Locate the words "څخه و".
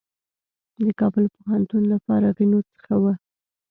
2.71-3.03